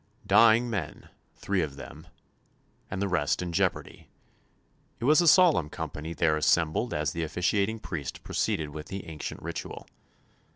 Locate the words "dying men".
0.25-1.09